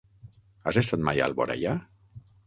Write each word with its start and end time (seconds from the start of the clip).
Has 0.69 0.79
estat 0.81 1.03
mai 1.09 1.21
a 1.23 1.27
Alboraia? 1.29 1.75